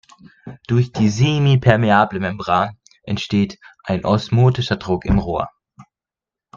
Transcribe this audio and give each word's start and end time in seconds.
Durch 0.65 0.91
die 0.91 1.09
semipermeable 1.09 2.19
Membran 2.19 2.75
entsteht 3.03 3.59
ein 3.83 4.03
osmotischer 4.03 4.77
Druck 4.77 5.05
im 5.05 5.19
Rohr. 5.19 5.51